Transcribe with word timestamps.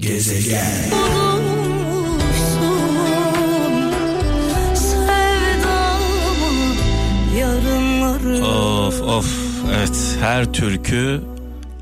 Gezegen 0.00 0.90
Of 8.42 9.00
of 9.02 9.26
evet 9.74 10.16
her 10.20 10.52
türkü 10.52 11.20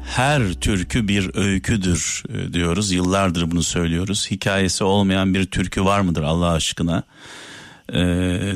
her 0.04 0.52
türkü 0.52 1.08
bir 1.08 1.30
öyküdür 1.34 2.22
e, 2.28 2.52
diyoruz. 2.52 2.92
Yıllardır 2.92 3.50
bunu 3.50 3.62
söylüyoruz. 3.62 4.30
Hikayesi 4.30 4.84
olmayan 4.84 5.34
bir 5.34 5.46
türkü 5.46 5.84
var 5.84 6.00
mıdır 6.00 6.22
Allah 6.22 6.52
aşkına? 6.52 7.02
Ee, 7.92 7.96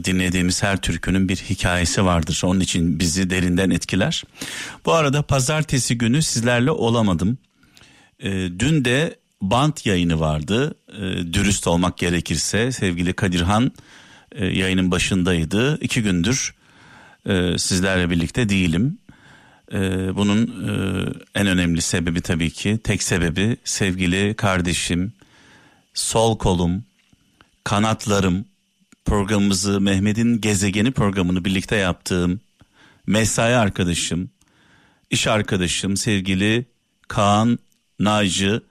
dinlediğimiz 0.05 0.63
her 0.63 0.81
türkünün 0.81 1.29
bir 1.29 1.37
hikayesi 1.37 2.05
vardır. 2.05 2.43
Onun 2.45 2.61
için 2.61 2.99
bizi 2.99 3.31
derinden 3.31 3.71
etkiler. 3.71 4.25
Bu 4.87 4.93
arada 4.93 5.23
pazartesi 5.23 5.99
günü 5.99 6.23
sizlerle 6.23 6.71
olamadım. 6.71 7.39
Ee, 8.21 8.31
dün 8.59 8.85
de 8.85 9.22
bant 9.43 9.87
yayını 9.87 10.21
vardı. 10.21 10.75
Ee, 10.89 11.33
dürüst 11.33 11.67
olmak 11.67 11.99
gerekirse 11.99 12.73
sevgili 12.73 13.13
Kadirhan 13.13 13.73
e, 14.33 14.47
yayının 14.47 14.91
başındaydı. 14.91 15.79
İki 15.81 16.03
gündür 16.03 16.55
e, 17.27 17.59
sizlerle 17.59 18.11
birlikte 18.11 18.49
değilim. 18.49 18.99
E, 19.73 19.79
bunun 20.17 20.47
e, 20.47 20.73
en 21.35 21.47
önemli 21.47 21.83
sebebi 21.83 22.21
tabii 22.21 22.51
ki 22.51 22.79
tek 22.85 23.03
sebebi 23.03 23.57
sevgili 23.65 24.35
kardeşim, 24.35 25.13
sol 25.95 26.39
kolum, 26.39 26.85
kanatlarım 27.65 28.45
programımızı 29.05 29.81
Mehmet'in 29.81 30.41
gezegeni 30.41 30.91
programını 30.91 31.45
birlikte 31.45 31.77
yaptığım 31.77 32.41
mesai 33.07 33.55
arkadaşım, 33.55 34.31
iş 35.11 35.27
arkadaşım 35.27 35.97
sevgili 35.97 36.65
Kaan 37.09 37.59
Naycı 37.99 38.63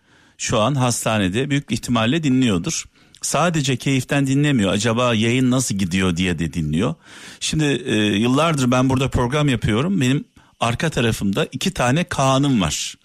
şu 0.42 0.60
an 0.60 0.76
hastanede 0.76 1.50
büyük 1.50 1.72
ihtimalle 1.72 2.24
dinliyordur 2.24 2.86
sadece 3.22 3.78
keyiften 3.78 4.28
dinlemiyor. 4.28 4.72
Acaba 4.72 5.14
yayın 5.14 5.52
nasıl 5.52 5.76
gidiyor 5.76 6.18
diye 6.18 6.40
de 6.40 6.54
dinliyor. 6.54 6.96
Şimdi 7.40 7.66
e, 7.66 7.96
yıllardır 7.96 8.72
ben 8.72 8.90
burada 8.90 9.10
program 9.10 9.50
yapıyorum. 9.50 10.02
Benim 10.02 10.26
arka 10.60 10.90
tarafımda 10.90 11.48
iki 11.52 11.72
tane 11.72 12.04
Kaan'ım 12.04 12.62
var. 12.62 12.96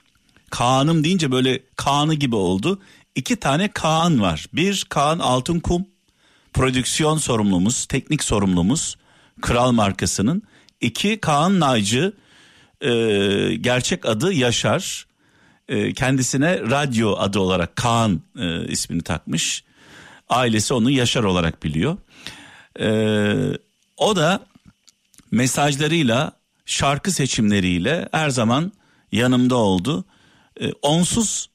Kaan'ım 0.50 1.04
deyince 1.04 1.32
böyle 1.32 1.62
Kaan'ı 1.76 2.14
gibi 2.14 2.36
oldu. 2.36 2.80
İki 3.14 3.36
tane 3.36 3.68
Kaan 3.68 4.20
var. 4.20 4.46
Bir 4.52 4.86
Kaan 4.88 5.18
Altınkum 5.18 5.86
prodüksiyon 6.52 7.18
sorumlumuz, 7.18 7.86
teknik 7.86 8.24
sorumlumuz 8.24 8.96
Kral 9.42 9.72
markasının. 9.72 10.42
İki 10.80 11.18
Kaan 11.20 11.60
Naycı 11.60 12.12
e, 12.80 12.90
gerçek 13.60 14.06
adı 14.06 14.32
Yaşar. 14.32 15.06
E, 15.68 15.92
kendisine 15.92 16.60
radyo 16.60 17.16
adı 17.18 17.40
olarak 17.40 17.76
Kaan 17.76 18.20
e, 18.38 18.66
ismini 18.66 19.02
takmış. 19.02 19.64
Ailesi 20.28 20.74
onu 20.74 20.90
Yaşar 20.90 21.24
olarak 21.24 21.62
biliyor. 21.62 21.96
Ee, 22.80 23.58
o 23.96 24.16
da 24.16 24.46
mesajlarıyla, 25.30 26.32
şarkı 26.66 27.10
seçimleriyle 27.10 28.08
her 28.12 28.30
zaman 28.30 28.72
yanımda 29.12 29.56
oldu. 29.56 30.04
Ee, 30.60 30.72
onsuz 30.82 31.50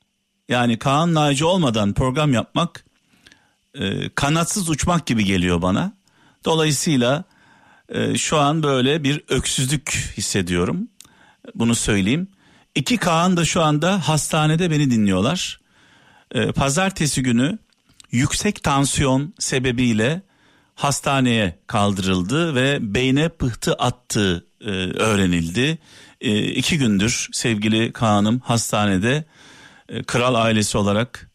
yani 0.49 0.79
Kaan 0.79 1.13
Naci 1.13 1.45
olmadan 1.45 1.93
program 1.93 2.33
yapmak 2.33 2.85
e, 3.75 4.09
kanatsız 4.09 4.69
uçmak 4.69 5.05
gibi 5.05 5.25
geliyor 5.25 5.61
bana. 5.61 5.93
Dolayısıyla 6.45 7.23
e, 7.89 8.17
şu 8.17 8.37
an 8.37 8.63
böyle 8.63 9.03
bir 9.03 9.21
öksüzlük 9.29 10.13
hissediyorum. 10.17 10.87
Bunu 11.55 11.75
söyleyeyim. 11.75 12.27
İki 12.75 12.97
Kaan 12.97 13.37
da 13.37 13.45
şu 13.45 13.61
anda 13.61 14.07
hastanede 14.07 14.71
beni 14.71 14.91
dinliyorlar. 14.91 15.59
E, 16.31 16.51
pazartesi 16.51 17.23
günü 17.23 17.57
yüksek 18.11 18.63
tansiyon 18.63 19.33
sebebiyle 19.39 20.21
hastaneye 20.75 21.59
kaldırıldı 21.67 22.55
ve 22.55 22.93
beyne 22.93 23.29
pıhtı 23.29 23.73
attığı 23.73 24.45
e, 24.61 24.69
öğrenildi. 24.99 25.77
E, 26.21 26.43
iki 26.43 26.77
gündür 26.77 27.27
sevgili 27.31 27.91
Kaan'ım 27.91 28.39
hastanede 28.39 29.25
e, 29.89 30.03
kral 30.03 30.35
ailesi 30.35 30.77
olarak 30.77 31.29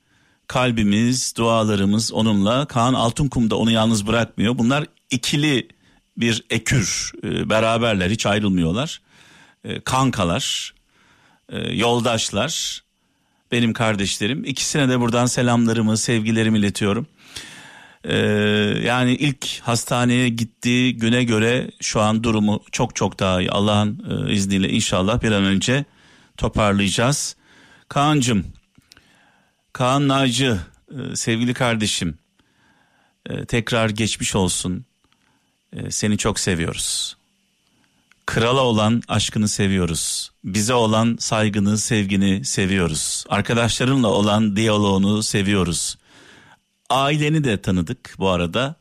kalbimiz, 0.46 1.36
dualarımız 1.36 2.12
onunla. 2.12 2.66
Kaan 2.66 2.94
Altınkum 2.94 3.50
da 3.50 3.56
onu 3.56 3.70
yalnız 3.70 4.06
bırakmıyor. 4.06 4.58
Bunlar 4.58 4.84
ikili 5.10 5.68
bir 6.16 6.44
ekür 6.50 7.12
e, 7.24 7.50
beraberler 7.50 8.10
hiç 8.10 8.26
ayrılmıyorlar. 8.26 9.00
E, 9.64 9.80
kankalar, 9.80 10.74
e, 11.48 11.58
yoldaşlar 11.58 12.82
benim 13.52 13.72
kardeşlerim. 13.72 14.44
İkisine 14.44 14.88
de 14.88 15.00
buradan 15.00 15.26
selamlarımı, 15.26 15.96
sevgilerimi 15.96 16.58
iletiyorum. 16.58 17.06
Ee, 18.04 18.16
yani 18.84 19.14
ilk 19.14 19.60
hastaneye 19.60 20.28
gittiği 20.28 20.96
güne 20.96 21.24
göre 21.24 21.70
şu 21.80 22.00
an 22.00 22.24
durumu 22.24 22.62
çok 22.72 22.96
çok 22.96 23.20
daha 23.20 23.40
iyi. 23.40 23.50
Allah'ın 23.50 24.26
e, 24.28 24.32
izniyle 24.32 24.68
inşallah 24.68 25.22
bir 25.22 25.32
an 25.32 25.44
önce 25.44 25.84
toparlayacağız. 26.36 27.36
Kaan'cım, 27.88 28.46
Kaan 29.72 30.08
Naci, 30.08 30.46
e, 30.90 31.16
sevgili 31.16 31.54
kardeşim, 31.54 32.18
tekrar 33.48 33.90
geçmiş 33.90 34.36
olsun. 34.36 34.84
Seni 35.90 36.18
çok 36.18 36.40
seviyoruz. 36.40 37.15
Krala 38.26 38.60
olan 38.60 39.02
aşkını 39.08 39.48
seviyoruz. 39.48 40.30
Bize 40.44 40.74
olan 40.74 41.16
saygını, 41.20 41.78
sevgini 41.78 42.44
seviyoruz. 42.44 43.24
Arkadaşlarınla 43.28 44.08
olan 44.08 44.56
diyaloğunu 44.56 45.22
seviyoruz. 45.22 45.98
Aileni 46.90 47.44
de 47.44 47.62
tanıdık 47.62 48.14
bu 48.18 48.28
arada. 48.28 48.74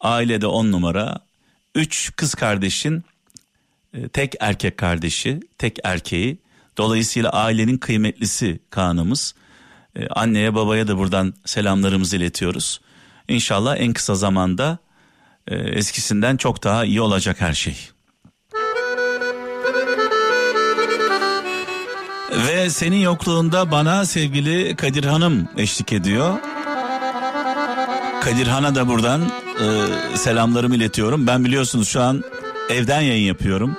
Ailede 0.00 0.46
on 0.46 0.72
numara. 0.72 1.18
Üç 1.74 2.12
kız 2.16 2.34
kardeşin 2.34 3.04
e, 3.94 4.08
tek 4.08 4.34
erkek 4.40 4.76
kardeşi, 4.76 5.40
tek 5.58 5.78
erkeği. 5.84 6.38
Dolayısıyla 6.76 7.30
ailenin 7.30 7.78
kıymetlisi 7.78 8.60
kanımız. 8.70 9.34
E, 9.96 10.06
anneye 10.06 10.54
babaya 10.54 10.88
da 10.88 10.98
buradan 10.98 11.34
selamlarımızı 11.44 12.16
iletiyoruz. 12.16 12.80
İnşallah 13.28 13.76
en 13.76 13.92
kısa 13.92 14.14
zamanda 14.14 14.78
e, 15.48 15.56
eskisinden 15.56 16.36
çok 16.36 16.64
daha 16.64 16.84
iyi 16.84 17.00
olacak 17.00 17.40
her 17.40 17.54
şey. 17.54 17.76
Ve 22.32 22.70
senin 22.70 22.96
yokluğunda 22.96 23.70
bana 23.70 24.04
sevgili 24.04 24.76
Kadir 24.76 25.04
Hanım 25.04 25.48
eşlik 25.56 25.92
ediyor. 25.92 26.38
Kadir 28.20 28.46
Han'a 28.46 28.74
da 28.74 28.88
buradan 28.88 29.20
e, 29.22 30.16
selamlarımı 30.16 30.76
iletiyorum. 30.76 31.26
Ben 31.26 31.44
biliyorsunuz 31.44 31.88
şu 31.88 32.02
an 32.02 32.24
evden 32.70 33.00
yayın 33.00 33.26
yapıyorum. 33.26 33.76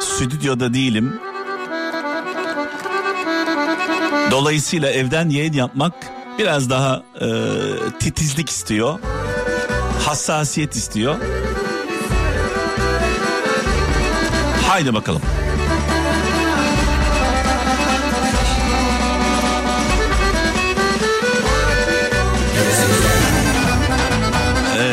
Stüdyoda 0.00 0.74
değilim. 0.74 1.20
Dolayısıyla 4.30 4.90
evden 4.90 5.28
yayın 5.28 5.52
yapmak 5.52 5.92
biraz 6.38 6.70
daha 6.70 7.02
e, 7.20 7.28
titizlik 7.98 8.50
istiyor. 8.50 8.98
Hassasiyet 10.06 10.76
istiyor. 10.76 11.16
Haydi 14.68 14.94
bakalım. 14.94 15.22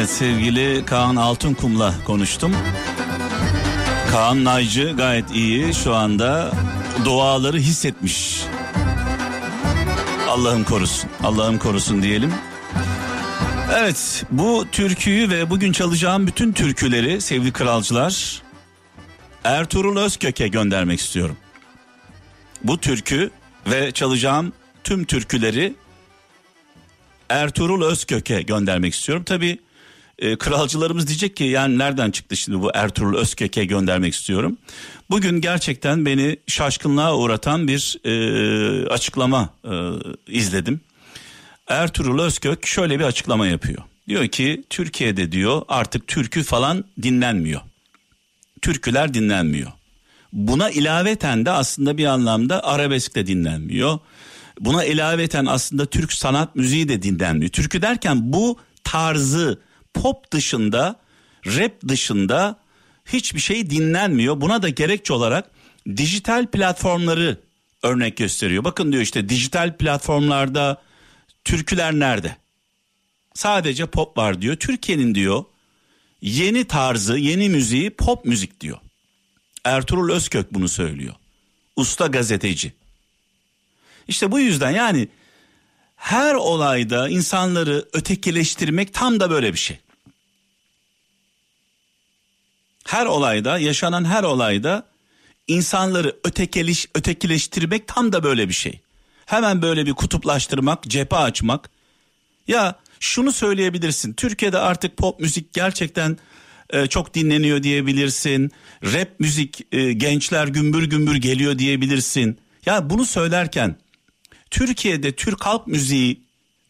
Evet 0.04 0.12
sevgili 0.12 0.86
Kaan 0.86 1.16
Altınkum'la 1.16 1.94
konuştum. 2.06 2.56
Kaan 4.12 4.44
Naycı 4.44 4.94
gayet 4.98 5.32
iyi 5.32 5.74
şu 5.74 5.96
anda 5.96 6.52
duaları 7.06 7.58
hissetmiş. 7.58 8.44
Allah'ım 10.28 10.64
korusun. 10.64 11.10
Allah'ım 11.24 11.60
korusun 11.60 12.04
diyelim. 12.04 12.34
Evet 13.74 14.26
bu 14.32 14.66
türküyü 14.72 15.30
ve 15.30 15.50
bugün 15.50 15.72
çalacağım 15.72 16.28
bütün 16.28 16.54
türküleri 16.54 17.22
sevgili 17.22 17.54
kralcılar 17.54 18.42
Ertuğrul 19.44 19.98
Özkök'e 19.98 20.48
göndermek 20.48 21.00
istiyorum. 21.00 21.38
Bu 22.64 22.78
türkü 22.78 23.32
ve 23.68 23.92
çalacağım 23.92 24.54
tüm 24.84 25.06
türküleri 25.06 25.74
Ertuğrul 27.30 27.84
Özkök'e 27.84 28.42
göndermek 28.42 28.94
istiyorum. 28.94 29.24
Tabi 29.24 29.60
e, 30.24 30.36
kralcılarımız 30.36 31.08
diyecek 31.08 31.36
ki 31.36 31.44
yani 31.44 31.78
nereden 31.78 32.12
çıktı 32.12 32.36
şimdi 32.36 32.62
bu 32.62 32.72
Ertuğrul 32.74 33.18
Özkök'e 33.18 33.66
göndermek 33.66 34.14
istiyorum. 34.14 34.58
Bugün 35.10 35.42
gerçekten 35.42 36.06
beni 36.06 36.38
şaşkınlığa 36.48 37.18
uğratan 37.18 37.68
bir 37.68 37.98
e, 38.06 38.88
açıklama 38.88 39.50
e, 39.66 39.72
izledim. 40.28 40.82
Ertuğrul 41.68 42.20
Özkök 42.20 42.66
şöyle 42.66 43.00
bir 43.00 43.04
açıklama 43.04 43.48
yapıyor. 43.48 43.84
Diyor 44.08 44.28
ki 44.28 44.64
Türkiye'de 44.70 45.32
diyor 45.32 45.62
artık 45.68 46.08
türkü 46.08 46.44
falan 46.44 46.84
dinlenmiyor. 47.02 47.62
Türküler 48.62 49.14
dinlenmiyor. 49.14 49.72
Buna 50.34 50.70
ilaveten 50.70 51.46
de 51.46 51.52
aslında 51.52 51.98
bir 51.98 52.06
anlamda 52.06 52.64
arabesk 52.64 53.16
de 53.16 53.28
dinlenmiyor. 53.28 54.00
Buna 54.60 54.86
ilaveten 54.86 55.46
aslında 55.46 55.86
Türk 55.86 56.14
sanat 56.14 56.56
müziği 56.56 56.90
de 56.90 57.04
dinlenmiyor. 57.04 57.52
Türkü 57.52 57.82
derken 57.82 58.34
bu 58.34 58.58
tarzı 58.84 59.60
pop 59.94 60.32
dışında, 60.32 61.00
rap 61.46 61.88
dışında 61.88 62.60
hiçbir 63.06 63.40
şey 63.40 63.70
dinlenmiyor. 63.70 64.42
Buna 64.42 64.62
da 64.62 64.70
gerekçe 64.70 65.14
olarak 65.14 65.52
dijital 65.98 66.48
platformları 66.48 67.40
örnek 67.84 68.18
gösteriyor. 68.18 68.64
Bakın 68.64 68.92
diyor 68.92 69.04
işte 69.04 69.30
dijital 69.30 69.78
platformlarda 69.78 70.82
türküler 71.44 71.94
nerede? 71.94 72.36
Sadece 73.34 73.86
pop 73.86 74.18
var 74.18 74.42
diyor. 74.42 74.56
Türkiye'nin 74.56 75.16
diyor 75.16 75.44
yeni 76.22 76.66
tarzı, 76.66 77.18
yeni 77.18 77.50
müziği 77.50 77.90
pop 77.90 78.26
müzik 78.26 78.62
diyor. 78.62 78.78
Ertuğrul 79.64 80.12
Özkök 80.12 80.54
bunu 80.54 80.68
söylüyor. 80.70 81.14
Usta 81.76 82.08
gazeteci. 82.08 82.74
İşte 84.08 84.32
bu 84.32 84.40
yüzden 84.40 84.72
yani 84.72 85.08
her 86.04 86.34
olayda 86.34 87.10
insanları 87.10 87.86
ötekileştirmek 87.94 88.94
tam 88.94 89.20
da 89.20 89.30
böyle 89.30 89.54
bir 89.54 89.58
şey. 89.58 89.80
Her 92.86 93.06
olayda, 93.06 93.58
yaşanan 93.60 94.06
her 94.06 94.24
olayda 94.24 94.88
insanları 95.48 96.16
ötekeleş, 96.24 96.88
ötekileştirmek 96.96 97.88
tam 97.88 98.14
da 98.14 98.24
böyle 98.24 98.50
bir 98.50 98.54
şey. 98.54 98.80
Hemen 99.26 99.62
böyle 99.62 99.86
bir 99.86 99.94
kutuplaştırmak, 99.94 100.84
cephe 100.84 101.16
açmak. 101.16 101.70
Ya 102.48 102.76
şunu 103.00 103.32
söyleyebilirsin. 103.32 104.14
Türkiye'de 104.14 104.58
artık 104.58 104.98
pop 104.98 105.20
müzik 105.20 105.54
gerçekten 105.54 106.18
e, 106.70 106.88
çok 106.88 107.14
dinleniyor 107.14 107.64
diyebilirsin. 107.64 108.52
Rap 108.84 109.20
müzik 109.20 109.74
e, 109.74 109.94
gençler 109.94 110.48
gümbür 110.48 110.84
gümbür 110.84 111.16
geliyor 111.16 111.60
diyebilirsin. 111.60 112.40
Ya 112.66 112.90
bunu 112.90 113.06
söylerken 113.06 113.83
Türkiye'de 114.54 115.16
Türk 115.16 115.46
halk 115.46 115.68
müziği 115.68 116.22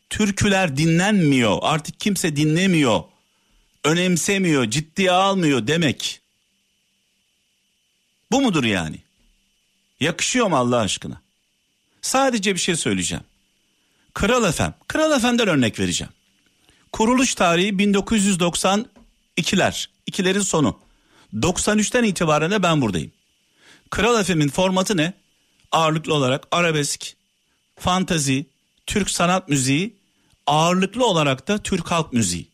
türküler 0.10 0.78
dinlenmiyor. 0.78 1.58
Artık 1.62 2.00
kimse 2.00 2.36
dinlemiyor. 2.36 3.04
Önemsemiyor, 3.84 4.70
ciddiye 4.70 5.12
almıyor 5.12 5.68
demek. 5.68 6.22
Bu 8.32 8.42
mudur 8.42 8.64
yani? 8.64 8.98
Yakışıyor 10.00 10.48
mu 10.48 10.58
Allah 10.58 10.78
aşkına? 10.78 11.22
Sadece 12.02 12.54
bir 12.54 12.60
şey 12.60 12.76
söyleyeceğim. 12.76 13.24
Kral 14.14 14.50
Efem, 14.50 14.74
Kral 14.88 15.18
Efem'den 15.18 15.48
örnek 15.48 15.80
vereceğim. 15.80 16.14
Kuruluş 16.92 17.36
tarihi 17.36 17.70
1992'ler, 17.70 19.88
ikilerin 20.06 20.42
sonu. 20.42 20.80
93'ten 21.34 22.04
itibaren 22.04 22.52
de 22.52 22.64
ben 22.64 22.82
buradayım. 22.82 23.12
Kral 23.90 24.20
Efem'in 24.20 24.50
formatı 24.50 24.98
ne? 24.98 25.14
Ağırlıklı 25.72 26.14
olarak 26.14 26.48
arabesk, 26.52 27.16
fantazi, 27.84 28.46
Türk 28.86 29.10
sanat 29.10 29.50
müziği, 29.50 29.96
ağırlıklı 30.48 31.06
olarak 31.06 31.48
da 31.48 31.58
Türk 31.58 31.92
halk 31.92 32.14
müziği. 32.14 32.48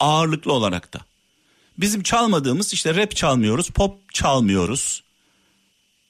Ağırlıklı 0.00 0.52
olarak 0.52 0.92
da. 0.92 1.00
Bizim 1.78 2.02
çalmadığımız 2.02 2.72
işte 2.72 2.94
rap 2.94 3.16
çalmıyoruz, 3.16 3.70
pop 3.70 4.14
çalmıyoruz. 4.14 5.02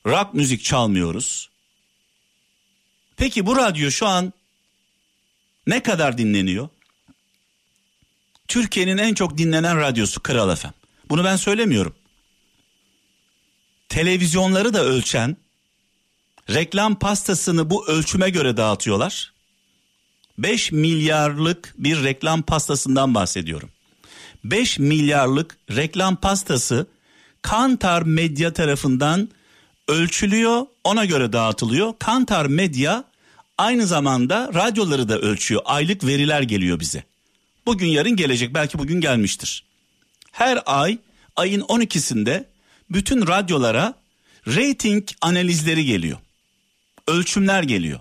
Rock 0.06 0.34
müzik 0.34 0.64
çalmıyoruz. 0.64 1.50
Peki 3.16 3.46
bu 3.46 3.56
radyo 3.56 3.90
şu 3.90 4.06
an 4.06 4.32
ne 5.66 5.82
kadar 5.82 6.18
dinleniyor? 6.18 6.68
Türkiye'nin 8.48 8.98
en 8.98 9.14
çok 9.14 9.38
dinlenen 9.38 9.80
radyosu 9.80 10.22
Kral 10.22 10.56
FM. 10.56 10.68
Bunu 11.08 11.24
ben 11.24 11.36
söylemiyorum. 11.36 11.94
Televizyonları 13.88 14.74
da 14.74 14.84
ölçen 14.84 15.36
reklam 16.50 16.98
pastasını 16.98 17.70
bu 17.70 17.88
ölçüme 17.88 18.30
göre 18.30 18.56
dağıtıyorlar. 18.56 19.32
5 20.38 20.72
milyarlık 20.72 21.74
bir 21.78 22.04
reklam 22.04 22.42
pastasından 22.42 23.14
bahsediyorum. 23.14 23.70
5 24.44 24.78
milyarlık 24.78 25.56
reklam 25.70 26.16
pastası 26.16 26.86
Kantar 27.42 28.02
Medya 28.02 28.52
tarafından 28.52 29.28
ölçülüyor, 29.88 30.66
ona 30.84 31.04
göre 31.04 31.32
dağıtılıyor. 31.32 31.94
Kantar 31.98 32.46
Medya 32.46 33.04
aynı 33.58 33.86
zamanda 33.86 34.50
radyoları 34.54 35.08
da 35.08 35.18
ölçüyor. 35.18 35.62
Aylık 35.64 36.06
veriler 36.06 36.42
geliyor 36.42 36.80
bize. 36.80 37.04
Bugün 37.66 37.86
yarın 37.86 38.16
gelecek 38.16 38.54
belki 38.54 38.78
bugün 38.78 39.00
gelmiştir. 39.00 39.64
Her 40.32 40.62
ay 40.66 40.98
ayın 41.36 41.60
12'sinde 41.60 42.44
bütün 42.90 43.26
radyolara 43.26 43.94
rating 44.46 45.08
analizleri 45.20 45.84
geliyor. 45.84 46.18
Ölçümler 47.08 47.62
geliyor. 47.62 48.00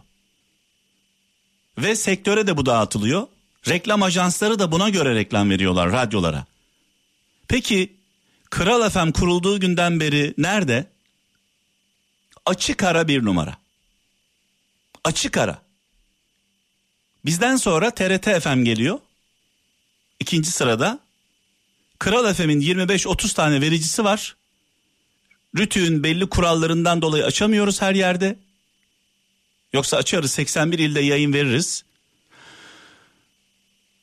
Ve 1.78 1.96
sektöre 1.96 2.48
de 2.48 2.58
bu 2.58 2.66
dağıtılıyor. 2.66 3.28
Reklam 3.68 4.04
ajansları 4.04 4.60
da 4.60 4.72
buna 4.72 4.90
göre 4.90 5.16
reklam 5.16 5.50
veriyorlar 5.50 5.92
radyolara. 5.92 6.46
Peki 7.48 7.94
Kral 8.50 8.90
FM 8.90 9.12
kurulduğu 9.12 9.60
günden 9.60 10.00
beri 10.00 10.34
nerede? 10.38 10.86
Açık 12.46 12.84
ara 12.84 13.08
bir 13.08 13.26
numara. 13.26 13.58
Açık 15.04 15.38
ara. 15.38 15.62
Bizden 17.26 17.56
sonra 17.56 17.92
TRT 17.92 18.44
FM 18.44 18.64
geliyor. 18.64 19.00
İkinci 20.20 20.52
sırada. 20.52 21.00
Kral 22.00 22.34
FM'in 22.34 22.62
25-30 22.62 23.34
tane 23.34 23.62
vericisi 23.62 24.04
var. 24.04 24.36
Rütü'nün 25.58 26.04
belli 26.04 26.30
kurallarından 26.30 27.02
dolayı 27.02 27.26
açamıyoruz 27.26 27.82
her 27.82 27.96
yerde. 27.96 28.40
Yoksa 29.74 29.98
açarız 29.98 30.32
81 30.32 30.80
ilde 30.80 31.00
yayın 31.00 31.34
veririz. 31.34 31.84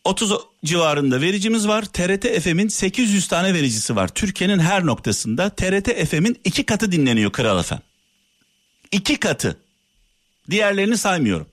30 0.04 0.32
civarında 0.64 1.20
vericimiz 1.20 1.68
var. 1.68 1.84
TRT 1.84 2.42
FM'in 2.42 2.68
800 2.68 3.28
tane 3.28 3.54
vericisi 3.54 3.96
var. 3.96 4.08
Türkiye'nin 4.08 4.58
her 4.58 4.86
noktasında 4.86 5.50
TRT 5.50 6.08
FM'in 6.08 6.40
iki 6.44 6.66
katı 6.66 6.92
dinleniyor 6.92 7.32
Kral 7.32 7.62
FM. 7.62 7.74
İki 8.92 9.16
katı. 9.16 9.56
Diğerlerini 10.50 10.96
saymıyorum. 10.96 11.46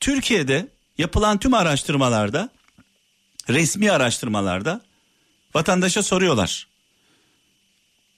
Türkiye'de 0.00 0.68
yapılan 0.98 1.38
tüm 1.38 1.54
araştırmalarda, 1.54 2.50
resmi 3.48 3.90
araştırmalarda 3.90 4.80
vatandaşa 5.54 6.02
soruyorlar. 6.02 6.66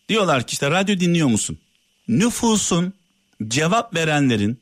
Diyorlar 0.09 0.47
ki 0.47 0.53
işte 0.53 0.71
radyo 0.71 1.01
dinliyor 1.01 1.29
musun? 1.29 1.59
Nüfusun 2.09 2.95
cevap 3.49 3.95
verenlerin 3.95 4.61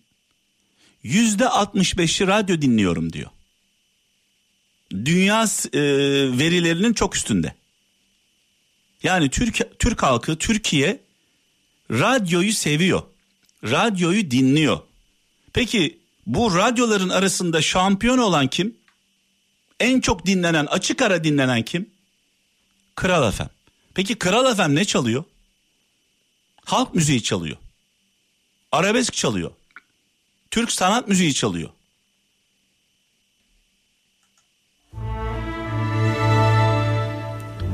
yüzde 1.02 1.44
65'i 1.44 2.26
radyo 2.26 2.62
dinliyorum 2.62 3.12
diyor. 3.12 3.30
Dünya 4.92 5.44
e, 5.72 5.80
verilerinin 6.38 6.92
çok 6.92 7.16
üstünde. 7.16 7.54
Yani 9.02 9.30
Türk 9.30 9.78
Türk 9.78 10.02
halkı 10.02 10.36
Türkiye 10.36 11.00
radyoyu 11.90 12.52
seviyor. 12.52 13.02
Radyoyu 13.64 14.30
dinliyor. 14.30 14.80
Peki 15.52 15.98
bu 16.26 16.56
radyoların 16.56 17.08
arasında 17.08 17.62
şampiyon 17.62 18.18
olan 18.18 18.48
kim? 18.48 18.76
En 19.80 20.00
çok 20.00 20.26
dinlenen, 20.26 20.66
açık 20.66 21.02
ara 21.02 21.24
dinlenen 21.24 21.62
kim? 21.62 21.90
Kral 22.94 23.30
FM. 23.30 23.42
Peki 23.94 24.14
Kral 24.14 24.54
FM 24.54 24.74
ne 24.74 24.84
çalıyor? 24.84 25.24
Halk 26.64 26.94
müziği 26.94 27.22
çalıyor. 27.22 27.56
Arabesk 28.74 29.14
çalıyor. 29.14 29.50
Türk 30.50 30.72
sanat 30.72 31.08
müziği 31.08 31.34
çalıyor. 31.34 31.68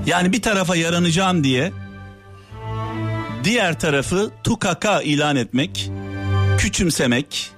Yani 0.07 0.33
bir 0.33 0.42
tarafa 0.42 0.76
yaranacağım 0.76 1.45
diye 1.45 1.73
diğer 3.45 3.80
tarafı 3.80 4.30
tukaka 4.45 5.02
ilan 5.02 5.37
etmek, 5.37 5.90
küçümsemek, 6.59 7.52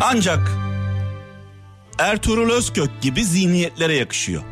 ancak 0.00 0.50
Ertuğrul 1.98 2.50
Özkök 2.50 3.02
gibi 3.02 3.24
zihniyetlere 3.24 3.96
yakışıyor. 3.96 4.42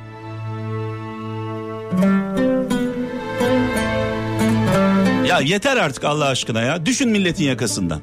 Ya 5.32 5.40
yeter 5.40 5.76
artık 5.76 6.04
Allah 6.04 6.26
aşkına 6.26 6.62
ya. 6.62 6.86
Düşün 6.86 7.08
milletin 7.08 7.44
yakasından. 7.44 8.00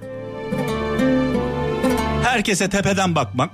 Herkese 2.23 2.69
tepeden 2.69 3.15
bakmak. 3.15 3.49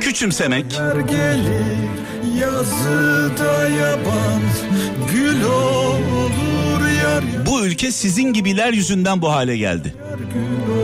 Küçümsemek. 0.00 0.70
Gelir, 1.08 1.76
yazıda 2.40 3.68
yaban, 3.68 4.42
gül 5.12 5.42
olur 5.42 6.88
yar. 7.04 7.24
Bu 7.46 7.66
ülke 7.66 7.92
sizin 7.92 8.32
gibiler 8.32 8.72
yüzünden 8.72 9.22
bu 9.22 9.32
hale 9.32 9.56
geldi. 9.56 9.94
Yüzüm 10.18 10.77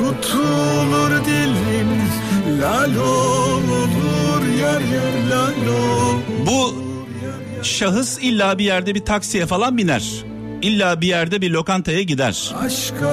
tutulur 0.00 1.24
dilim 1.24 1.88
lal 2.60 2.96
olur 2.96 3.88
Bu 6.46 6.74
şahıs 7.62 8.18
illa 8.22 8.58
bir 8.58 8.64
yerde 8.64 8.94
bir 8.94 9.04
taksiye 9.04 9.46
falan 9.46 9.78
biner. 9.78 10.24
İlla 10.62 11.00
bir 11.00 11.06
yerde 11.06 11.40
bir 11.40 11.50
lokantaya 11.50 12.02
gider. 12.02 12.54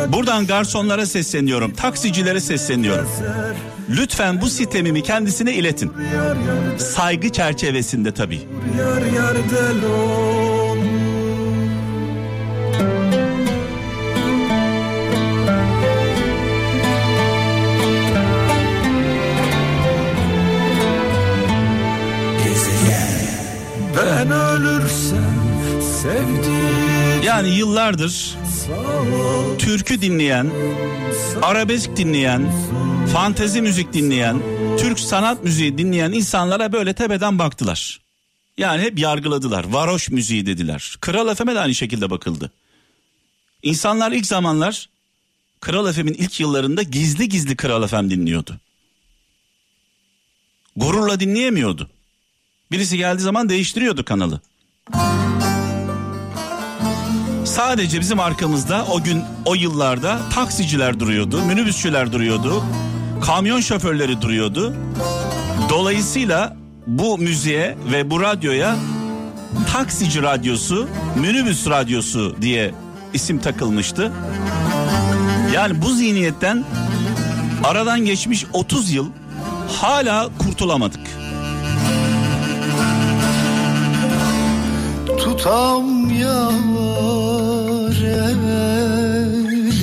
Buradan 0.07 0.47
garsonlara 0.47 1.05
sesleniyorum, 1.05 1.73
taksicilere 1.73 2.39
sesleniyorum. 2.39 3.07
Lütfen 3.89 4.41
bu 4.41 4.49
sitemimi 4.49 5.03
kendisine 5.03 5.53
iletin. 5.53 5.93
Saygı 6.77 7.29
çerçevesinde 7.29 8.13
tabii. 8.13 8.39
Ben 23.97 24.31
ölürsem 24.31 25.35
sevdiğim 26.01 27.23
Yani 27.23 27.49
yıllardır 27.49 28.37
türkü 29.59 30.01
dinleyen, 30.01 30.51
arabesk 31.41 31.97
dinleyen, 31.97 32.51
fantezi 33.13 33.61
müzik 33.61 33.93
dinleyen, 33.93 34.41
Türk 34.79 34.99
sanat 34.99 35.43
müziği 35.43 35.77
dinleyen 35.77 36.11
insanlara 36.11 36.73
böyle 36.73 36.93
tepeden 36.93 37.39
baktılar. 37.39 38.01
Yani 38.57 38.81
hep 38.81 38.99
yargıladılar. 38.99 39.65
Varoş 39.69 40.09
müziği 40.09 40.45
dediler. 40.45 40.95
Kral 41.01 41.35
FM'e 41.35 41.55
de 41.55 41.59
aynı 41.59 41.75
şekilde 41.75 42.09
bakıldı. 42.09 42.51
İnsanlar 43.63 44.11
ilk 44.11 44.25
zamanlar 44.25 44.89
Kral 45.61 45.93
FM'in 45.93 46.13
ilk 46.13 46.39
yıllarında 46.39 46.83
gizli 46.83 47.29
gizli 47.29 47.55
Kral 47.55 47.87
FM 47.87 48.09
dinliyordu. 48.09 48.57
Gururla 50.75 51.19
dinleyemiyordu. 51.19 51.89
Birisi 52.71 52.97
geldiği 52.97 53.21
zaman 53.21 53.49
değiştiriyordu 53.49 54.05
kanalı. 54.05 54.41
Sadece 57.45 57.99
bizim 57.99 58.19
arkamızda 58.19 58.85
o 58.91 59.03
gün 59.03 59.23
o 59.45 59.55
yıllarda 59.55 60.19
taksiciler 60.33 60.99
duruyordu, 60.99 61.41
minibüsçüler 61.41 62.11
duruyordu, 62.11 62.63
kamyon 63.21 63.59
şoförleri 63.59 64.21
duruyordu. 64.21 64.75
Dolayısıyla 65.69 66.57
bu 66.87 67.17
müziğe 67.17 67.77
ve 67.91 68.09
bu 68.09 68.21
radyoya 68.21 68.75
taksici 69.73 70.21
radyosu, 70.21 70.87
minibüs 71.15 71.67
radyosu 71.67 72.35
diye 72.41 72.73
isim 73.13 73.39
takılmıştı. 73.39 74.11
Yani 75.53 75.81
bu 75.81 75.93
zihniyetten 75.93 76.63
aradan 77.63 78.05
geçmiş 78.05 78.45
30 78.53 78.91
yıl 78.91 79.09
hala 79.81 80.29
kurtulamadık. 80.37 81.06
Tutam 85.27 86.09
yar 86.09 86.51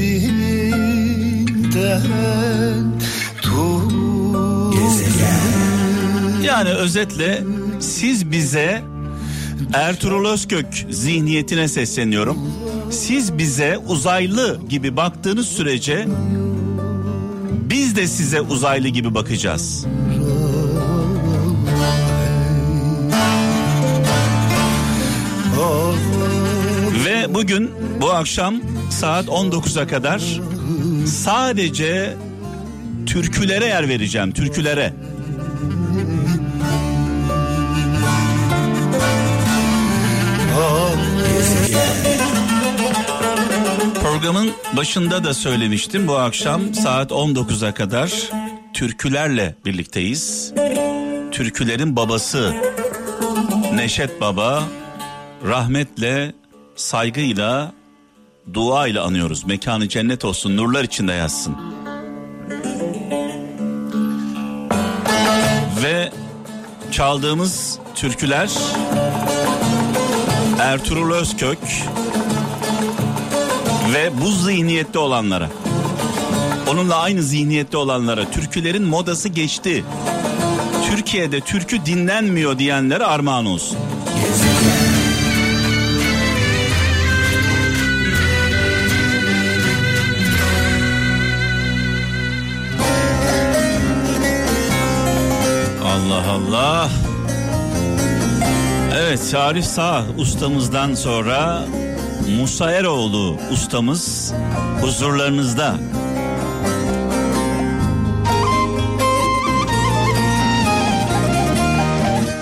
elinden 0.00 1.32
Yani 6.44 6.68
özetle 6.68 7.42
siz 7.80 8.30
bize 8.30 8.82
Ertuğrul 9.72 10.28
Özkök 10.28 10.86
zihniyetine 10.90 11.68
sesleniyorum. 11.68 12.38
Siz 12.90 13.38
bize 13.38 13.78
uzaylı 13.78 14.60
gibi 14.68 14.96
baktığınız 14.96 15.48
sürece 15.48 16.06
biz 17.70 17.96
de 17.96 18.06
size 18.06 18.40
uzaylı 18.40 18.88
gibi 18.88 19.14
bakacağız. 19.14 19.86
Bugün 27.28 27.70
bu 28.00 28.10
akşam 28.10 28.60
saat 28.90 29.26
19'a 29.26 29.86
kadar 29.86 30.22
sadece 31.06 32.14
türkülere 33.06 33.66
yer 33.66 33.88
vereceğim. 33.88 34.32
Türkülere. 34.32 34.92
Programın 44.02 44.50
başında 44.76 45.24
da 45.24 45.34
söylemiştim. 45.34 46.08
Bu 46.08 46.16
akşam 46.16 46.74
saat 46.74 47.10
19'a 47.10 47.74
kadar 47.74 48.12
türkülerle 48.72 49.54
birlikteyiz. 49.64 50.52
Türkülerin 51.32 51.96
babası 51.96 52.54
Neşet 53.74 54.20
Baba 54.20 54.62
rahmetle, 55.46 56.32
saygıyla, 56.76 57.72
dua 58.54 58.88
ile 58.88 59.00
anıyoruz. 59.00 59.44
Mekanı 59.46 59.88
cennet 59.88 60.24
olsun, 60.24 60.56
nurlar 60.56 60.84
içinde 60.84 61.12
yazsın. 61.12 61.56
Ve 65.82 66.12
çaldığımız 66.90 67.78
türküler 67.94 68.50
Ertuğrul 70.60 71.12
Özkök 71.12 71.58
ve 73.94 74.10
bu 74.22 74.30
zihniyette 74.30 74.98
olanlara 74.98 75.50
onunla 76.68 76.96
aynı 76.96 77.22
zihniyette 77.22 77.76
olanlara 77.76 78.30
türkülerin 78.30 78.82
modası 78.82 79.28
geçti. 79.28 79.84
Türkiye'de 80.90 81.40
türkü 81.40 81.86
dinlenmiyor 81.86 82.58
diyenlere 82.58 83.04
armağan 83.04 83.46
olsun. 83.46 83.78
Allah 95.94 96.30
Allah. 96.30 96.90
Evet 98.98 99.34
Arif 99.34 99.64
Sağ 99.64 100.04
ustamızdan 100.18 100.94
sonra 100.94 101.64
Musa 102.38 102.72
Eroğlu 102.72 103.36
ustamız 103.52 104.32
huzurlarınızda. 104.80 105.76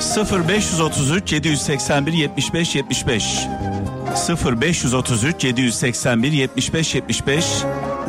Sıfır 0.00 0.49
533 0.49 1.32
781 1.32 2.12
75 2.12 2.76
75 2.76 3.47
0 4.14 4.61
533 4.61 5.44
781 5.44 6.32
75 6.32 6.94
75 6.94 7.44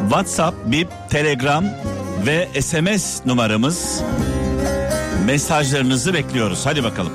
WhatsApp, 0.01 0.57
Bip, 0.65 0.87
Telegram 1.09 1.65
ve 2.25 2.61
SMS 2.61 3.25
numaramız 3.25 4.03
mesajlarınızı 5.25 6.13
bekliyoruz. 6.13 6.65
Hadi 6.65 6.83
bakalım. 6.83 7.13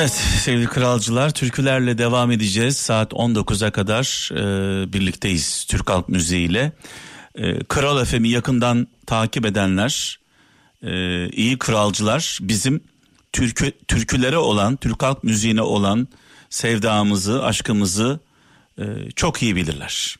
Evet 0.00 0.12
sevgili 0.12 0.66
kralcılar 0.66 1.30
türkülerle 1.30 1.98
devam 1.98 2.30
edeceğiz. 2.30 2.76
Saat 2.76 3.12
19'a 3.12 3.70
kadar 3.70 4.30
e, 4.32 4.92
birlikteyiz 4.92 5.64
Türk 5.64 5.90
Halk 5.90 6.08
Müziği 6.08 6.48
ile. 6.48 6.72
E, 7.34 7.64
Kral 7.64 8.04
FM'i 8.04 8.28
yakından 8.28 8.86
takip 9.06 9.46
edenler, 9.46 10.20
e, 10.82 11.28
iyi 11.28 11.58
kralcılar 11.58 12.38
bizim 12.42 12.80
türkü, 13.32 13.72
türkülere 13.88 14.38
olan, 14.38 14.76
Türk 14.76 15.02
Halk 15.02 15.24
Müziği'ne 15.24 15.62
olan 15.62 16.08
sevdamızı, 16.50 17.44
aşkımızı 17.44 18.20
e, 18.78 18.84
çok 19.16 19.42
iyi 19.42 19.56
bilirler. 19.56 20.16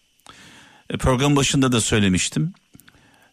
E, 0.90 0.96
program 0.96 1.36
başında 1.36 1.72
da 1.72 1.80
söylemiştim. 1.80 2.52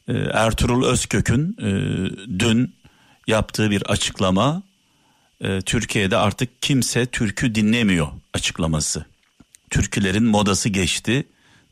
E, 0.07 0.13
Ertuğrul 0.13 0.85
Özkök'ün 0.85 1.57
e, 1.61 1.69
dün 2.39 2.75
yaptığı 3.27 3.71
bir 3.71 3.81
açıklama 3.81 4.66
e, 5.41 5.62
Türkiye'de 5.62 6.17
artık 6.17 6.62
kimse 6.62 7.06
türkü 7.06 7.56
dinlemiyor 7.56 8.08
açıklaması. 8.34 9.06
Türkülerin 9.70 10.24
modası 10.24 10.70
geçti. 10.70 11.27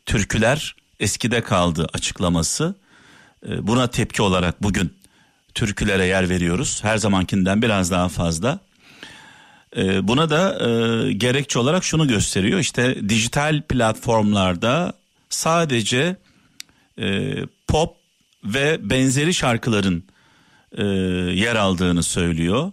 Türküler 0.06 0.76
eskide 1.00 1.40
kaldı 1.40 1.88
açıklaması. 1.92 2.74
E, 3.48 3.66
buna 3.66 3.86
tepki 3.90 4.22
olarak 4.22 4.62
bugün 4.62 4.94
türkülere 5.54 6.06
yer 6.06 6.28
veriyoruz. 6.28 6.84
Her 6.84 6.98
zamankinden 6.98 7.62
biraz 7.62 7.90
daha 7.90 8.08
fazla. 8.08 8.58
E, 9.76 10.08
buna 10.08 10.30
da 10.30 10.68
e, 10.68 11.12
gerekçe 11.12 11.58
olarak 11.58 11.84
şunu 11.84 12.08
gösteriyor. 12.08 12.58
İşte 12.58 13.08
dijital 13.08 13.62
platformlarda 13.62 14.92
sadece 15.28 16.16
e, 16.98 17.34
pop 17.66 17.96
ve 18.44 18.90
benzeri 18.90 19.34
şarkıların 19.34 20.04
e, 20.78 20.84
yer 21.34 21.56
aldığını 21.56 22.02
söylüyor 22.02 22.72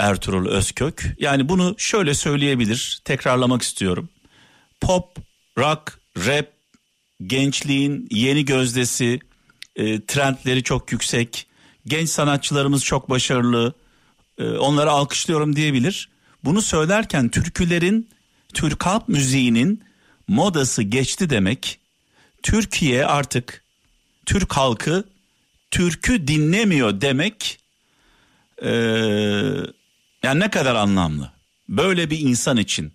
Ertuğrul 0.00 0.48
Özkök. 0.48 1.16
Yani 1.18 1.48
bunu 1.48 1.74
şöyle 1.78 2.14
söyleyebilir, 2.14 3.00
tekrarlamak 3.04 3.62
istiyorum. 3.62 4.08
Pop, 4.80 5.16
rock, 5.58 6.00
rap, 6.16 6.46
gençliğin 7.26 8.08
yeni 8.10 8.44
gözdesi, 8.44 9.20
e, 9.76 10.04
trendleri 10.04 10.62
çok 10.62 10.92
yüksek, 10.92 11.46
genç 11.86 12.08
sanatçılarımız 12.08 12.84
çok 12.84 13.10
başarılı, 13.10 13.72
e, 14.38 14.44
onları 14.44 14.90
alkışlıyorum 14.90 15.56
diyebilir. 15.56 16.08
Bunu 16.44 16.62
söylerken 16.62 17.28
türkülerin, 17.28 18.08
Türk 18.54 18.86
halk 18.86 19.08
müziğinin 19.08 19.84
modası 20.28 20.82
geçti 20.82 21.30
demek. 21.30 21.80
Türkiye 22.42 23.06
artık 23.06 23.64
Türk 24.26 24.52
halkı 24.52 25.04
türkü 25.70 26.28
dinlemiyor 26.28 27.00
demek 27.00 27.60
e, 28.62 28.72
yani 30.22 30.40
ne 30.40 30.50
kadar 30.50 30.74
anlamlı. 30.74 31.32
Böyle 31.68 32.10
bir 32.10 32.18
insan 32.18 32.56
için 32.56 32.92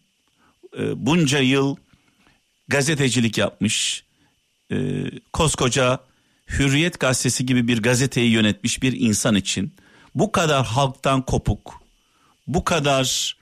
e, 0.78 1.06
bunca 1.06 1.40
yıl 1.40 1.76
gazetecilik 2.68 3.38
yapmış, 3.38 4.04
e, 4.72 5.06
koskoca 5.34 6.00
Hürriyet 6.50 7.00
gazetesi 7.00 7.46
gibi 7.46 7.68
bir 7.68 7.82
gazeteyi 7.82 8.32
yönetmiş 8.32 8.82
bir 8.82 9.00
insan 9.00 9.36
için 9.36 9.74
bu 10.16 10.32
kadar 10.32 10.66
halktan 10.66 11.22
kopuk, 11.22 11.82
bu 12.48 12.64
kadar 12.64 13.38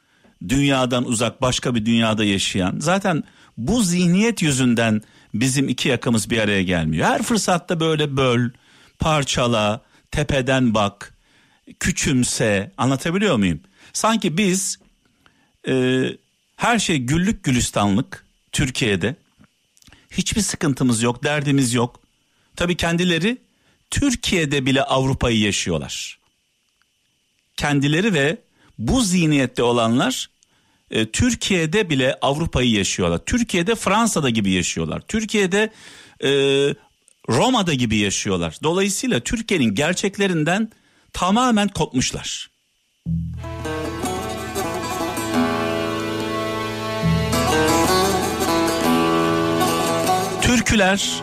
dünyadan 0.49 1.05
uzak 1.05 1.41
başka 1.41 1.75
bir 1.75 1.85
dünyada 1.85 2.23
yaşayan 2.23 2.75
zaten 2.79 3.23
bu 3.57 3.83
zihniyet 3.83 4.41
yüzünden 4.41 5.01
bizim 5.33 5.69
iki 5.69 5.89
yakamız 5.89 6.29
bir 6.29 6.39
araya 6.39 6.63
gelmiyor. 6.63 7.07
Her 7.07 7.23
fırsatta 7.23 7.79
böyle 7.79 8.17
böl, 8.17 8.49
parçala, 8.99 9.81
tepeden 10.11 10.73
bak, 10.73 11.13
küçümse 11.79 12.71
anlatabiliyor 12.77 13.37
muyum? 13.37 13.59
Sanki 13.93 14.37
biz 14.37 14.79
e, 15.67 16.03
her 16.55 16.79
şey 16.79 16.97
güllük 16.97 17.43
gülistanlık 17.43 18.25
Türkiye'de. 18.51 19.15
Hiçbir 20.11 20.41
sıkıntımız 20.41 21.01
yok, 21.01 21.23
derdimiz 21.23 21.73
yok. 21.73 21.99
Tabii 22.55 22.77
kendileri 22.77 23.37
Türkiye'de 23.91 24.65
bile 24.65 24.83
Avrupa'yı 24.83 25.39
yaşıyorlar. 25.39 26.19
Kendileri 27.57 28.13
ve 28.13 28.37
bu 28.77 29.01
zihniyette 29.01 29.63
olanlar 29.63 30.29
e, 30.91 31.11
Türkiye'de 31.11 31.89
bile 31.89 32.17
Avrupa'yı 32.21 32.71
yaşıyorlar. 32.71 33.25
Türkiye'de 33.25 33.75
Fransa'da 33.75 34.29
gibi 34.29 34.51
yaşıyorlar. 34.51 35.01
Türkiye'de 35.07 35.73
e, 36.23 36.29
Roma'da 37.29 37.73
gibi 37.73 37.97
yaşıyorlar. 37.97 38.57
Dolayısıyla 38.63 39.19
Türkiye'nin 39.19 39.75
gerçeklerinden 39.75 40.71
tamamen 41.13 41.67
kopmuşlar. 41.67 42.49
Türküler 50.73 51.21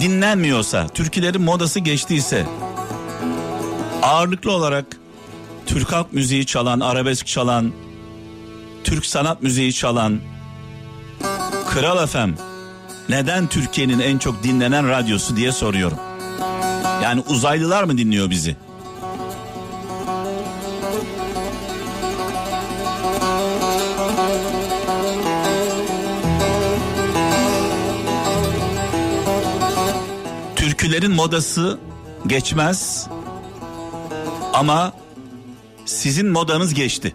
dinlenmiyorsa, 0.00 0.88
türkülerin 0.88 1.42
modası 1.42 1.80
geçtiyse 1.80 2.46
ağırlıklı 4.02 4.52
olarak 4.52 4.86
Türk 5.66 5.92
halk 5.92 6.12
müziği 6.12 6.46
çalan, 6.46 6.80
arabesk 6.80 7.26
çalan, 7.26 7.72
Türk 8.84 9.06
sanat 9.06 9.42
müziği 9.42 9.72
çalan 9.72 10.20
Kral 11.68 12.06
FM 12.06 12.30
neden 13.08 13.46
Türkiye'nin 13.46 13.98
en 13.98 14.18
çok 14.18 14.42
dinlenen 14.42 14.88
radyosu 14.88 15.36
diye 15.36 15.52
soruyorum. 15.52 15.98
Yani 17.02 17.20
uzaylılar 17.28 17.84
mı 17.84 17.98
dinliyor 17.98 18.30
bizi? 18.30 18.56
Türkülerin 30.84 31.12
modası 31.12 31.78
geçmez 32.26 33.08
ama 34.52 34.92
sizin 35.84 36.26
modanız 36.26 36.74
geçti. 36.74 37.14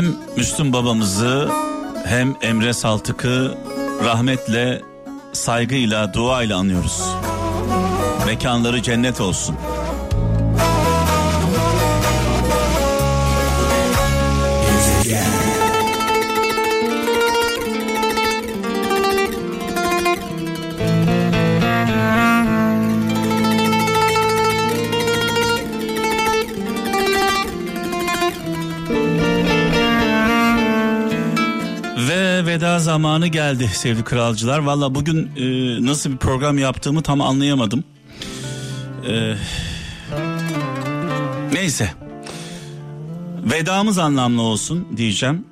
Hem 0.00 0.16
Müslüm 0.36 0.72
babamızı 0.72 1.48
hem 2.04 2.34
Emre 2.42 2.72
Saltık'ı 2.72 3.58
rahmetle, 4.04 4.82
saygıyla, 5.32 6.14
duayla 6.14 6.58
anıyoruz. 6.58 7.02
Mekanları 8.26 8.82
cennet 8.82 9.20
olsun. 9.20 9.56
Ve 15.06 15.39
veda 32.50 32.78
zamanı 32.78 33.26
geldi 33.26 33.70
sevgili 33.74 34.04
kralcılar. 34.04 34.58
Valla 34.58 34.94
bugün 34.94 35.30
e, 35.36 35.42
nasıl 35.86 36.12
bir 36.12 36.16
program 36.16 36.58
yaptığımı 36.58 37.02
tam 37.02 37.20
anlayamadım. 37.20 37.84
E, 39.08 39.34
neyse. 41.52 41.90
Vedamız 43.52 43.98
anlamlı 43.98 44.42
olsun 44.42 44.88
diyeceğim. 44.96 45.44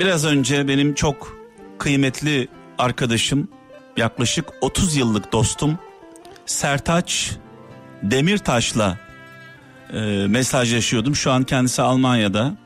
Biraz 0.00 0.24
önce 0.24 0.68
benim 0.68 0.94
çok 0.94 1.36
kıymetli 1.78 2.48
arkadaşım, 2.78 3.48
yaklaşık 3.96 4.44
30 4.60 4.96
yıllık 4.96 5.32
dostum 5.32 5.78
Sertaç 6.46 7.30
Demirtaş'la 8.02 8.98
e, 9.92 9.98
mesajlaşıyordum. 10.28 11.16
Şu 11.16 11.30
an 11.30 11.44
kendisi 11.44 11.82
Almanya'da. 11.82 12.56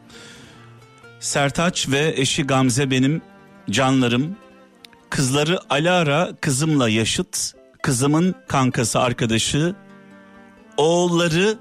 Sertaç 1.21 1.89
ve 1.89 2.15
eşi 2.17 2.43
Gamze 2.43 2.91
benim 2.91 3.23
canlarım. 3.71 4.37
Kızları 5.11 5.59
Alara 5.71 6.33
kızımla 6.41 6.89
yaşıt. 6.89 7.53
Kızımın 7.83 8.35
kankası 8.49 9.01
arkadaşı. 9.01 9.75
Oğulları 10.77 11.59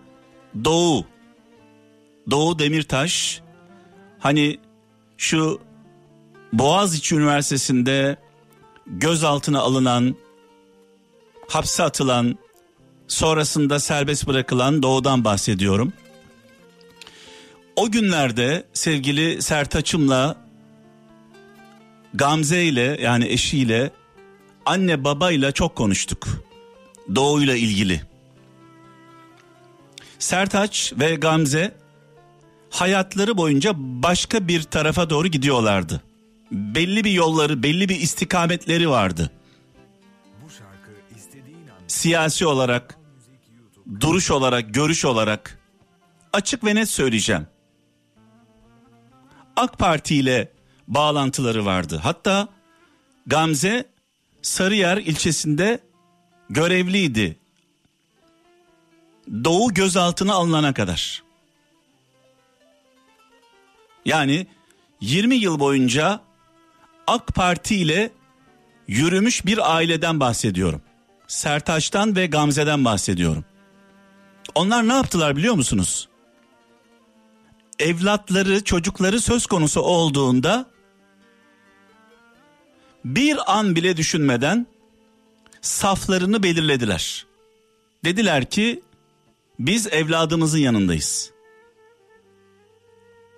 Doğu. 0.64 1.06
Doğu 2.32 2.60
Demirtaş. 2.60 3.42
Hani 4.20 4.60
şu 5.18 5.62
Boğaziçi 6.54 7.16
Üniversitesi'nde 7.16 8.18
gözaltına 8.88 9.60
alınan, 9.60 10.16
hapse 11.50 11.84
atılan, 11.84 12.38
sonrasında 13.08 13.80
serbest 13.80 14.28
bırakılan 14.28 14.84
Doğu'dan 14.84 15.26
bahsediyorum. 15.26 15.94
O 17.76 17.92
günlerde 17.92 18.64
sevgili 18.74 19.42
Sertaç'ımla 19.42 20.38
Gamze 22.14 22.64
ile 22.64 22.98
yani 23.02 23.28
eşiyle 23.28 23.92
anne 24.66 25.04
babayla 25.04 25.52
çok 25.52 25.76
konuştuk. 25.76 26.28
Doğuyla 27.16 27.56
ilgili. 27.56 28.02
Sertaç 30.20 30.94
ve 31.00 31.16
Gamze 31.16 31.76
hayatları 32.70 33.38
boyunca 33.38 33.74
başka 33.78 34.48
bir 34.48 34.64
tarafa 34.64 35.10
doğru 35.10 35.28
gidiyorlardı. 35.28 36.02
Belli 36.52 37.04
bir 37.04 37.12
yolları, 37.12 37.64
belli 37.64 37.90
bir 37.90 38.00
istikametleri 38.00 38.90
vardı. 38.90 39.32
Siyasi 41.88 42.46
olarak, 42.46 42.98
duruş 44.00 44.32
olarak, 44.32 44.74
görüş 44.74 45.06
olarak 45.06 45.60
açık 46.34 46.64
ve 46.64 46.76
net 46.76 46.90
söyleyeceğim. 46.90 47.48
AK 49.56 49.80
Parti 49.80 50.16
ile 50.16 50.51
bağlantıları 50.88 51.66
vardı. 51.66 52.00
Hatta 52.04 52.48
Gamze 53.28 53.86
Sarıyer 54.42 54.98
ilçesinde 54.98 55.80
görevliydi. 56.50 57.38
Doğu 59.44 59.74
gözaltına 59.74 60.34
alınana 60.34 60.74
kadar. 60.74 61.24
Yani 64.06 64.48
20 65.02 65.36
yıl 65.36 65.60
boyunca 65.60 66.22
AK 67.08 67.28
Parti 67.28 67.76
ile 67.76 68.12
yürümüş 68.88 69.46
bir 69.46 69.76
aileden 69.76 70.20
bahsediyorum. 70.20 70.82
Sertaç'tan 71.28 72.16
ve 72.16 72.26
Gamze'den 72.26 72.86
bahsediyorum. 72.86 73.46
Onlar 74.56 74.88
ne 74.88 74.94
yaptılar 74.94 75.36
biliyor 75.36 75.54
musunuz? 75.54 76.10
Evlatları, 77.82 78.64
çocukları 78.64 79.22
söz 79.22 79.46
konusu 79.46 79.82
olduğunda 79.82 80.70
bir 83.06 83.58
an 83.58 83.76
bile 83.76 83.98
düşünmeden 83.98 84.68
saflarını 85.62 86.44
belirlediler. 86.44 87.26
Dediler 88.06 88.50
ki 88.50 88.82
biz 89.60 89.88
evladımızın 89.88 90.60
yanındayız. 90.60 91.32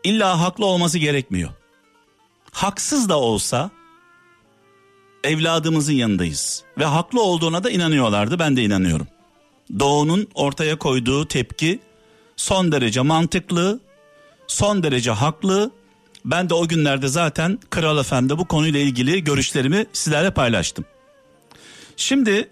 İlla 0.04 0.40
haklı 0.40 0.66
olması 0.66 0.98
gerekmiyor. 0.98 1.50
Haksız 2.52 3.10
da 3.10 3.20
olsa 3.20 3.72
evladımızın 5.24 5.94
yanındayız 5.94 6.64
ve 6.78 6.86
haklı 6.86 7.22
olduğuna 7.22 7.64
da 7.64 7.70
inanıyorlardı. 7.70 8.40
Ben 8.40 8.58
de 8.58 8.64
inanıyorum. 8.64 9.08
Doğu'nun 9.80 10.28
ortaya 10.34 10.78
koyduğu 10.78 11.28
tepki 11.28 11.80
son 12.36 12.72
derece 12.72 13.02
mantıklı, 13.02 13.80
son 14.48 14.84
derece 14.84 15.12
haklı. 15.12 15.72
Ben 16.26 16.50
de 16.50 16.54
o 16.54 16.68
günlerde 16.68 17.08
zaten 17.08 17.60
Kral 17.70 17.98
Efendi 17.98 18.38
bu 18.38 18.46
konuyla 18.46 18.80
ilgili 18.80 19.24
görüşlerimi 19.24 19.86
sizlerle 19.94 20.32
paylaştım. 20.32 20.86
Şimdi 21.98 22.50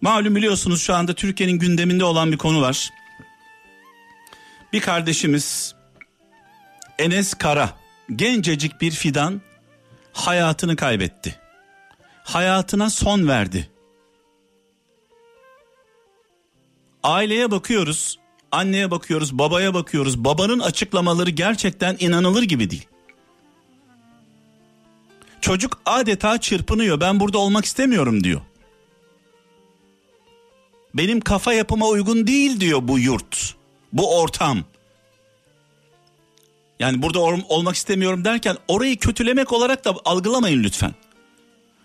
malum 0.00 0.36
biliyorsunuz 0.36 0.82
şu 0.82 0.94
anda 0.94 1.14
Türkiye'nin 1.14 1.58
gündeminde 1.58 2.04
olan 2.04 2.32
bir 2.32 2.38
konu 2.38 2.60
var. 2.60 2.90
Bir 4.72 4.80
kardeşimiz 4.80 5.74
Enes 6.98 7.34
Kara 7.34 7.70
gencecik 8.16 8.80
bir 8.80 8.90
fidan 8.90 9.40
hayatını 10.12 10.76
kaybetti. 10.76 11.40
Hayatına 12.24 12.90
son 12.90 13.28
verdi. 13.28 13.70
Aileye 17.02 17.50
bakıyoruz, 17.50 18.18
anneye 18.54 18.90
bakıyoruz, 18.90 19.38
babaya 19.38 19.74
bakıyoruz. 19.74 20.24
Babanın 20.24 20.60
açıklamaları 20.60 21.30
gerçekten 21.30 21.96
inanılır 21.98 22.42
gibi 22.42 22.70
değil. 22.70 22.86
Çocuk 25.40 25.80
adeta 25.86 26.38
çırpınıyor. 26.38 27.00
Ben 27.00 27.20
burada 27.20 27.38
olmak 27.38 27.64
istemiyorum 27.64 28.24
diyor. 28.24 28.40
Benim 30.94 31.20
kafa 31.20 31.52
yapıma 31.52 31.86
uygun 31.86 32.26
değil 32.26 32.60
diyor 32.60 32.88
bu 32.88 32.98
yurt. 32.98 33.54
Bu 33.92 34.20
ortam. 34.20 34.64
Yani 36.80 37.02
burada 37.02 37.20
olmak 37.48 37.74
istemiyorum 37.74 38.24
derken 38.24 38.56
orayı 38.68 38.98
kötülemek 38.98 39.52
olarak 39.52 39.84
da 39.84 39.94
algılamayın 40.04 40.62
lütfen. 40.62 40.94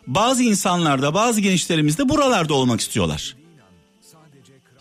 Bazı 0.08 0.44
insanlarda, 0.44 1.14
bazı 1.14 1.42
gençlerimiz 1.42 1.98
de 1.98 2.10
buralarda 2.10 2.54
olmak 2.54 2.82
istiyorlar. 2.82 3.36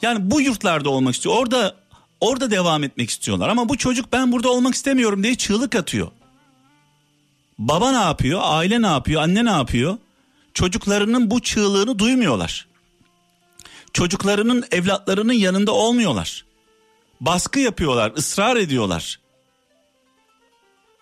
Yani 0.03 0.31
bu 0.31 0.41
yurtlarda 0.41 0.91
olmak 0.91 1.15
istiyor. 1.15 1.37
Orada 1.37 1.77
orada 2.21 2.51
devam 2.51 2.85
etmek 2.85 3.11
istiyorlar 3.11 3.49
ama 3.49 3.69
bu 3.69 3.77
çocuk 3.77 4.13
ben 4.13 4.33
burada 4.33 4.51
olmak 4.51 4.75
istemiyorum 4.75 5.23
diye 5.23 5.35
çığlık 5.35 5.77
atıyor. 5.77 6.09
Baba 7.59 7.91
ne 7.91 8.01
yapıyor? 8.01 8.41
Aile 8.43 8.83
ne 8.83 8.87
yapıyor? 8.87 9.23
Anne 9.23 9.45
ne 9.45 9.51
yapıyor? 9.51 9.99
Çocuklarının 10.55 11.31
bu 11.31 11.41
çığlığını 11.41 11.99
duymuyorlar. 11.99 12.69
Çocuklarının 13.93 14.65
evlatlarının 14.71 15.33
yanında 15.33 15.73
olmuyorlar. 15.73 16.45
Baskı 17.21 17.61
yapıyorlar, 17.61 18.13
ısrar 18.17 18.57
ediyorlar. 18.57 19.21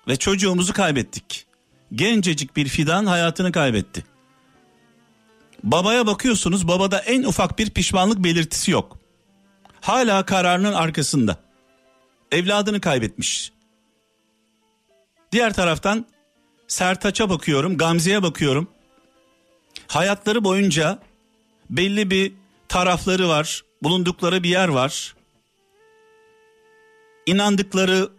Ve 0.09 0.17
çocuğumuzu 0.17 0.73
kaybettik. 0.73 1.47
Gencecik 1.95 2.57
bir 2.57 2.69
fidan 2.69 3.07
hayatını 3.07 3.53
kaybetti. 3.53 4.05
Babaya 5.67 6.07
bakıyorsunuz 6.07 6.69
babada 6.69 6.99
en 6.99 7.23
ufak 7.23 7.59
bir 7.59 7.71
pişmanlık 7.71 8.25
belirtisi 8.25 8.71
yok. 8.71 8.99
Hala 9.81 10.27
kararının 10.27 10.73
arkasında. 10.73 11.37
Evladını 12.33 12.81
kaybetmiş. 12.81 13.53
Diğer 15.33 15.53
taraftan 15.53 16.07
Sertaç'a 16.69 17.31
bakıyorum, 17.31 17.77
Gamze'ye 17.77 18.23
bakıyorum. 18.23 18.69
Hayatları 19.89 20.45
boyunca 20.45 20.99
belli 21.71 22.11
bir 22.11 22.33
tarafları 22.69 23.29
var, 23.29 23.65
bulundukları 23.83 24.43
bir 24.43 24.49
yer 24.49 24.69
var. 24.69 25.17
İnandıkları 27.27 28.11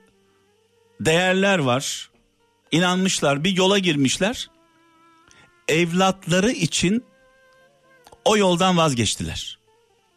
değerler 0.99 1.59
var. 1.59 2.09
İnanmışlar, 2.71 3.43
bir 3.43 3.57
yola 3.57 3.77
girmişler. 3.79 4.49
Evlatları 5.67 6.51
için 6.51 7.03
o 8.27 8.37
yoldan 8.37 8.77
vazgeçtiler. 8.77 9.57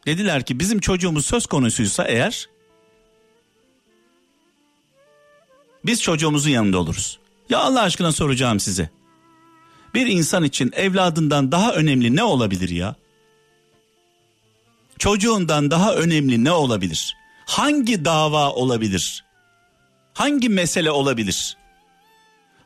Dediler 0.06 0.42
ki 0.42 0.60
bizim 0.60 0.80
çocuğumuz 0.80 1.26
söz 1.26 1.46
konusuysa 1.46 2.04
eğer 2.04 2.48
biz 5.84 6.02
çocuğumuzun 6.02 6.50
yanında 6.50 6.78
oluruz. 6.78 7.18
Ya 7.50 7.58
Allah 7.58 7.82
aşkına 7.82 8.12
soracağım 8.12 8.60
size. 8.60 8.90
Bir 9.94 10.06
insan 10.06 10.44
için 10.44 10.72
evladından 10.76 11.52
daha 11.52 11.72
önemli 11.72 12.16
ne 12.16 12.22
olabilir 12.22 12.68
ya? 12.68 12.94
Çocuğundan 14.98 15.70
daha 15.70 15.94
önemli 15.94 16.44
ne 16.44 16.52
olabilir? 16.52 17.16
Hangi 17.46 18.04
dava 18.04 18.50
olabilir? 18.50 19.24
Hangi 20.14 20.48
mesele 20.48 20.90
olabilir? 20.90 21.56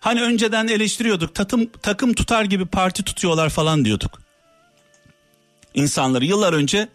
Hani 0.00 0.22
önceden 0.22 0.68
eleştiriyorduk 0.68 1.34
takım, 1.34 1.70
takım 1.82 2.14
tutar 2.14 2.44
gibi 2.44 2.66
parti 2.66 3.02
tutuyorlar 3.02 3.50
falan 3.50 3.84
diyorduk. 3.84 4.23
İnsanları 5.74 6.24
yıllar 6.24 6.52
önce 6.52 6.88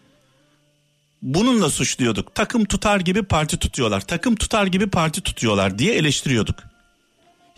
bununla 1.22 1.70
suçluyorduk. 1.70 2.34
Takım 2.34 2.64
tutar 2.64 3.00
gibi 3.00 3.22
parti 3.22 3.58
tutuyorlar. 3.58 4.00
Takım 4.00 4.36
tutar 4.36 4.66
gibi 4.66 4.90
parti 4.90 5.20
tutuyorlar 5.20 5.78
diye 5.78 5.94
eleştiriyorduk. 5.94 6.58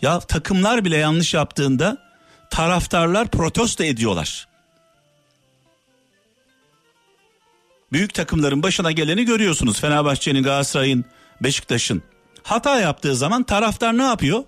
Ya 0.01 0.19
takımlar 0.19 0.85
bile 0.85 0.97
yanlış 0.97 1.33
yaptığında 1.33 1.97
taraftarlar 2.49 3.27
protesto 3.27 3.83
ediyorlar. 3.83 4.47
Büyük 7.91 8.13
takımların 8.13 8.63
başına 8.63 8.91
geleni 8.91 9.25
görüyorsunuz. 9.25 9.79
Fenerbahçe'nin, 9.79 10.43
Galatasaray'ın, 10.43 11.05
Beşiktaş'ın. 11.43 12.03
Hata 12.43 12.79
yaptığı 12.79 13.15
zaman 13.15 13.43
taraftar 13.43 13.97
ne 13.97 14.03
yapıyor? 14.03 14.43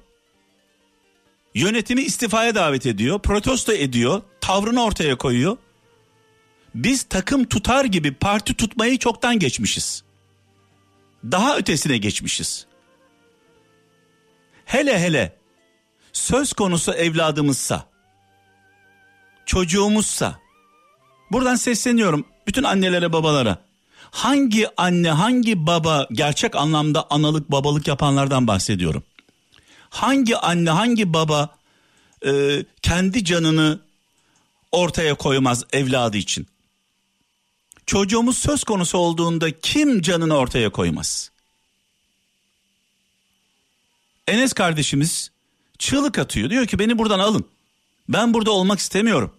Yönetimi 1.55 2.01
istifaya 2.01 2.55
davet 2.55 2.85
ediyor, 2.85 3.19
protesto 3.19 3.73
ediyor, 3.73 4.21
tavrını 4.41 4.83
ortaya 4.83 5.17
koyuyor. 5.17 5.57
Biz 6.75 7.03
takım 7.03 7.45
tutar 7.45 7.85
gibi 7.85 8.13
parti 8.13 8.53
tutmayı 8.53 8.97
çoktan 8.97 9.39
geçmişiz. 9.39 10.03
Daha 11.23 11.57
ötesine 11.57 11.97
geçmişiz. 11.97 12.65
Hele 14.65 14.99
hele 14.99 15.37
söz 16.13 16.53
konusu 16.53 16.93
evladımızsa, 16.93 17.85
çocuğumuzsa, 19.45 20.39
buradan 21.31 21.55
sesleniyorum 21.55 22.25
bütün 22.47 22.63
annelere 22.63 23.13
babalara. 23.13 23.57
Hangi 24.11 24.67
anne 24.77 25.09
hangi 25.11 25.67
baba 25.67 26.07
gerçek 26.11 26.55
anlamda 26.55 27.07
analık 27.09 27.51
babalık 27.51 27.87
yapanlardan 27.87 28.47
bahsediyorum. 28.47 29.03
Hangi 29.89 30.37
anne 30.37 30.69
hangi 30.69 31.13
baba 31.13 31.49
e, 32.25 32.63
kendi 32.81 33.25
canını 33.25 33.79
ortaya 34.71 35.15
koymaz 35.15 35.63
evladı 35.73 36.17
için? 36.17 36.47
Çocuğumuz 37.85 38.37
söz 38.37 38.63
konusu 38.63 38.97
olduğunda 38.97 39.59
kim 39.59 40.01
canını 40.01 40.37
ortaya 40.37 40.71
koymaz? 40.71 41.31
Enes 44.27 44.53
kardeşimiz 44.53 45.31
çığlık 45.77 46.19
atıyor. 46.19 46.49
Diyor 46.49 46.67
ki 46.67 46.79
beni 46.79 46.97
buradan 46.97 47.19
alın. 47.19 47.45
Ben 48.09 48.33
burada 48.33 48.51
olmak 48.51 48.79
istemiyorum. 48.79 49.35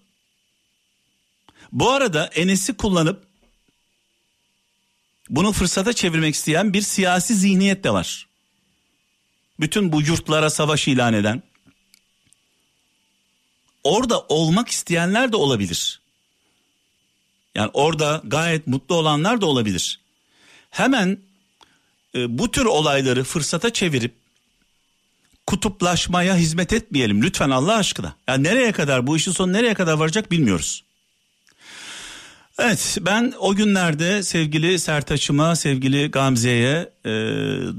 Bu 1.73 1.91
arada 1.91 2.27
Enes'i 2.27 2.77
kullanıp 2.77 3.27
bunu 5.31 5.53
fırsata 5.53 5.93
çevirmek 5.93 6.35
isteyen 6.35 6.73
bir 6.73 6.83
siyasi 6.83 7.35
zihniyet 7.35 7.85
de 7.85 7.91
var. 7.91 8.29
bütün 9.61 9.93
bu 9.93 10.03
yurtlara 10.03 10.51
savaş 10.51 10.89
ilan 10.89 11.15
eden, 11.15 11.43
orada 13.85 14.21
olmak 14.21 14.69
isteyenler 14.69 15.33
de 15.33 15.37
olabilir. 15.37 16.01
Yani 17.57 17.71
orada 17.73 18.23
gayet 18.25 18.67
mutlu 18.67 18.95
olanlar 18.95 19.41
da 19.41 19.47
olabilir. 19.47 20.01
Hemen 20.71 21.19
e, 22.15 22.39
bu 22.39 22.51
tür 22.51 22.65
olayları 22.65 23.25
fırsata 23.25 23.73
çevirip 23.73 24.15
kutuplaşmaya 25.47 26.37
hizmet 26.37 26.73
etmeyelim 26.73 27.23
lütfen 27.23 27.51
Allah 27.51 27.75
aşkına. 27.75 28.17
Yani 28.29 28.43
nereye 28.43 28.73
kadar 28.73 29.07
bu 29.07 29.17
işin 29.17 29.33
sonu 29.33 29.53
nereye 29.53 29.75
kadar 29.75 29.93
varacak 29.93 30.31
bilmiyoruz. 30.31 30.85
Evet 32.59 32.99
ben 33.01 33.33
o 33.39 33.55
günlerde 33.55 34.23
sevgili 34.23 34.79
Sertaç'ıma 34.79 35.57
sevgili 35.57 36.11
Gamze'ye 36.11 36.91
e, 37.05 37.11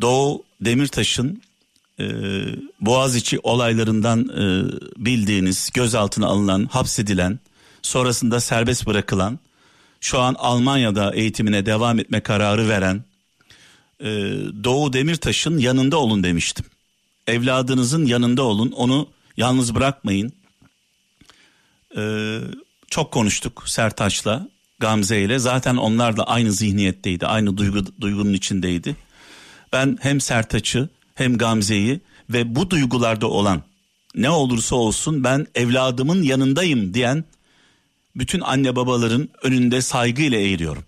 Doğu 0.02 0.44
Demirtaş'ın 0.62 1.42
e, 2.00 2.06
Boğaziçi 2.82 3.40
olaylarından 3.44 4.20
e, 4.20 4.72
bildiğiniz 5.06 5.70
gözaltına 5.74 6.28
alınan 6.28 6.66
hapsedilen 6.66 7.40
sonrasında 7.82 8.40
serbest 8.40 8.86
bırakılan 8.88 9.40
şu 10.02 10.20
an 10.20 10.36
Almanya'da 10.40 11.14
eğitimine 11.14 11.66
devam 11.66 12.00
etme 12.00 12.20
kararı 12.20 12.70
veren 12.70 13.04
e, 14.00 14.06
Doğu 14.64 14.94
Demirtaş'ın 14.94 15.58
yanında 15.58 15.98
olun 15.98 16.24
demiştim. 16.24 16.66
Evladınızın 17.28 18.06
yanında 18.06 18.44
olun 18.44 18.72
onu 18.72 19.10
yalnız 19.38 19.76
bırakmayın. 19.76 20.34
E, 21.98 22.04
çok 22.90 23.12
konuştuk 23.12 23.64
Sertaç'la 23.66 24.50
Gamze 24.80 25.22
ile 25.22 25.40
zaten 25.40 25.76
onlar 25.76 26.18
da 26.18 26.28
aynı 26.28 26.52
zihniyetteydi 26.52 27.28
aynı 27.28 27.58
duygu, 27.58 27.86
duygunun 28.02 28.34
içindeydi. 28.34 28.96
Ben 29.74 29.98
hem 30.02 30.22
Sertaç'ı 30.22 30.90
hem 31.16 31.38
Gamze'yi 31.38 32.00
ve 32.30 32.56
bu 32.56 32.70
duygularda 32.70 33.28
olan 33.28 33.62
ne 34.16 34.30
olursa 34.30 34.76
olsun 34.76 35.24
ben 35.24 35.48
evladımın 35.56 36.24
yanındayım 36.24 36.94
diyen 36.94 37.24
bütün 38.20 38.42
anne 38.42 38.76
babaların 38.76 39.30
önünde 39.44 39.82
saygıyla 39.82 40.38
eğiliyorum. 40.38 40.84